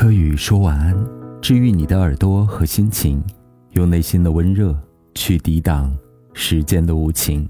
[0.00, 0.96] 柯宇说晚安，
[1.42, 3.22] 治愈你的耳朵和心情，
[3.72, 4.74] 用内心的温热
[5.14, 5.94] 去抵挡
[6.32, 7.46] 时间的无情。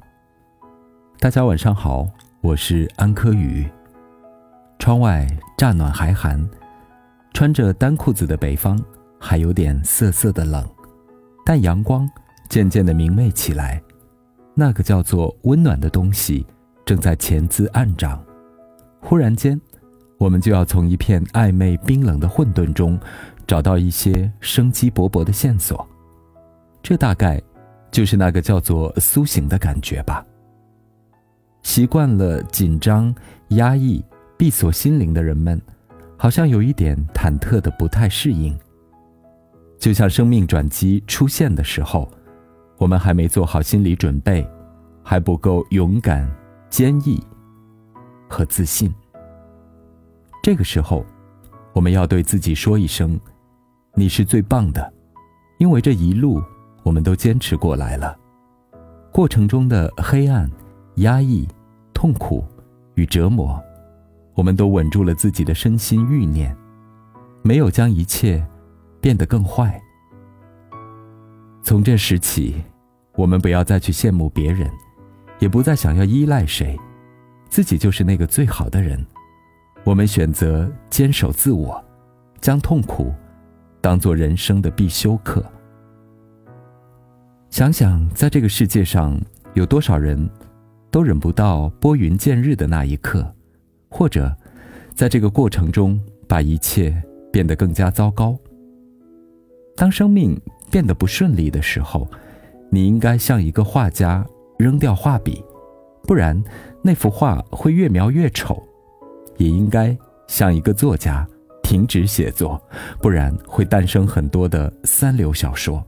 [1.21, 2.09] 大家晚上好，
[2.41, 3.65] 我是安柯宇。
[4.81, 6.45] 窗外乍暖还寒，
[7.33, 8.77] 穿着单裤子的北方
[9.21, 10.69] 还有点涩涩的冷，
[11.47, 12.05] 但阳光
[12.49, 13.81] 渐渐的明媚起来，
[14.57, 16.45] 那个叫做温暖的东西
[16.85, 18.21] 正在潜滋暗长。
[19.01, 19.57] 忽然间。
[20.21, 23.01] 我们就要从一片暧昧冰冷的混沌中，
[23.47, 25.89] 找到一些生机勃勃的线索。
[26.83, 27.41] 这大概
[27.91, 30.23] 就是那个叫做苏醒的感觉吧。
[31.63, 33.15] 习惯了紧张、
[33.49, 34.05] 压抑、
[34.37, 35.59] 闭锁心灵的人们，
[36.19, 38.55] 好像有一点忐忑的不太适应。
[39.79, 42.07] 就像生命转机出现的时候，
[42.77, 44.47] 我们还没做好心理准备，
[45.03, 46.31] 还不够勇敢、
[46.69, 47.19] 坚毅
[48.29, 48.93] 和自信。
[50.43, 51.05] 这个时候，
[51.75, 53.19] 我们要对自己说一声
[53.95, 54.93] ：“你是最棒的。”
[55.59, 56.43] 因为这一路
[56.83, 58.17] 我们都坚持过来了。
[59.13, 60.51] 过程中的黑暗、
[60.97, 61.47] 压抑、
[61.93, 62.43] 痛苦
[62.95, 63.63] 与折磨，
[64.35, 66.57] 我们都稳住了自己的身心欲念，
[67.43, 68.43] 没有将一切
[69.03, 69.79] 变得更坏。
[71.63, 72.55] 从这时起，
[73.17, 74.71] 我们不要再去羡慕别人，
[75.41, 76.79] 也不再想要依赖谁，
[77.51, 79.05] 自己就是那个最好的人。
[79.91, 81.85] 我们选择坚守自我，
[82.41, 83.13] 将痛苦
[83.81, 85.45] 当做人生的必修课。
[87.51, 89.21] 想想，在这个世界上，
[89.55, 90.31] 有多少人
[90.93, 93.35] 都忍不到拨云见日的那一刻，
[93.89, 94.33] 或者
[94.95, 97.03] 在这个过程中把一切
[97.33, 98.39] 变得更加糟糕。
[99.75, 102.07] 当生命变得不顺利的时候，
[102.71, 104.25] 你应该像一个画家
[104.57, 105.45] 扔掉画笔，
[106.05, 106.41] 不然
[106.81, 108.65] 那幅画会越描越丑。
[109.41, 109.97] 也应该
[110.27, 111.27] 像一个作家，
[111.63, 112.61] 停止写作，
[113.01, 115.83] 不然会诞生很多的三流小说。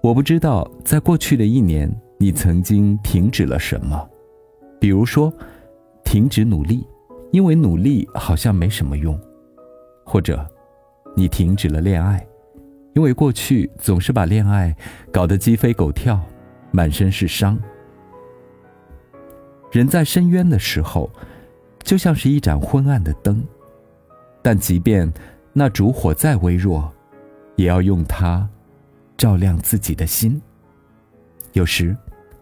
[0.00, 4.08] 我不知道在过去的一年，你曾经停止了什么，
[4.78, 5.30] 比如说，
[6.04, 6.86] 停止努力，
[7.32, 9.12] 因为努力好像没什么用；
[10.06, 10.48] 或者，
[11.16, 12.24] 你停止了恋爱，
[12.94, 14.72] 因为过去总是把恋爱
[15.12, 16.20] 搞得鸡飞狗跳，
[16.70, 17.58] 满身是伤。
[19.72, 21.10] 人在深渊的时候。
[21.82, 23.42] 就像是一盏昏暗的灯，
[24.42, 25.12] 但即便
[25.52, 26.90] 那烛火再微弱，
[27.56, 28.48] 也要用它
[29.16, 30.40] 照亮自己的心。
[31.52, 31.96] 有时，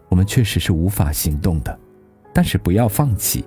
[0.07, 1.77] 我们确实是无法行动的，
[2.33, 3.43] 但是不要放弃。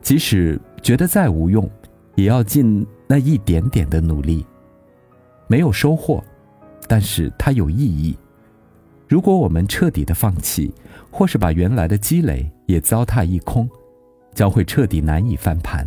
[0.00, 1.68] 即使觉得再无用，
[2.14, 4.44] 也要尽那一点点的努力。
[5.46, 6.22] 没有收获，
[6.86, 8.16] 但是它有意义。
[9.08, 10.72] 如果我们彻底的放弃，
[11.10, 13.68] 或是把原来的积累也糟蹋一空。
[14.34, 15.86] 将会彻底难以翻盘，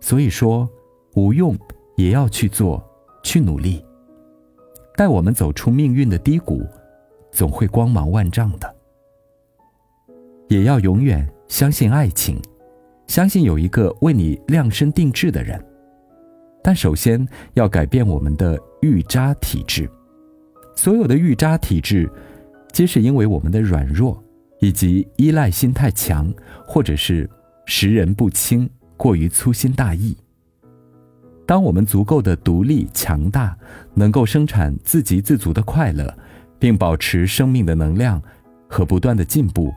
[0.00, 0.68] 所以说，
[1.14, 1.56] 无用
[1.96, 2.82] 也要去做，
[3.22, 3.82] 去努力。
[4.96, 6.62] 待我们走出命运的低谷，
[7.32, 8.76] 总会光芒万丈的。
[10.48, 12.38] 也要永远相信爱情，
[13.06, 15.58] 相信有一个为你量身定制的人。
[16.62, 19.88] 但首先要改变我们的预渣体质。
[20.76, 22.10] 所有的预渣体质，
[22.72, 24.22] 皆是因为我们的软弱
[24.58, 26.30] 以及依赖心太强，
[26.66, 27.28] 或者是。
[27.72, 30.16] 识人不清，过于粗心大意。
[31.46, 33.56] 当我们足够的独立强大，
[33.94, 36.12] 能够生产自给自足的快乐，
[36.58, 38.20] 并保持生命的能量
[38.68, 39.72] 和不断的进步，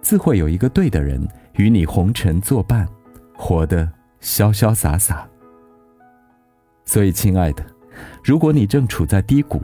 [0.00, 1.24] 自会有一个对的人
[1.54, 2.88] 与你红尘作伴，
[3.36, 3.88] 活得
[4.20, 5.24] 潇潇洒洒。
[6.84, 7.64] 所以，亲爱的，
[8.24, 9.62] 如果你正处在低谷，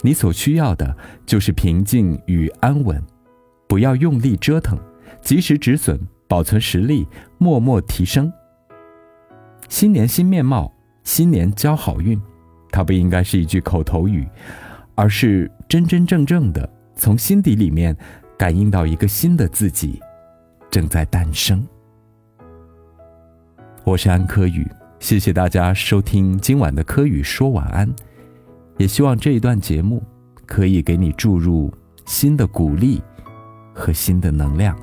[0.00, 3.00] 你所需要的就是平静与安稳，
[3.68, 4.76] 不要用力折腾，
[5.22, 5.96] 及时止损。
[6.28, 7.08] 保存实力，
[7.38, 8.30] 默默提升。
[9.68, 10.72] 新年新面貌，
[11.02, 12.20] 新年交好运，
[12.70, 14.28] 它不应该是一句口头语，
[14.94, 17.96] 而是真真正正的从心底里面
[18.38, 20.00] 感应到一个新的自己
[20.70, 21.66] 正在诞生。
[23.84, 27.88] 我是安柯宇，谢谢大家收听今晚的柯宇说晚安，
[28.76, 30.02] 也希望这一段节目
[30.46, 31.72] 可以给你注入
[32.04, 33.02] 新的鼓励
[33.74, 34.76] 和新的能量。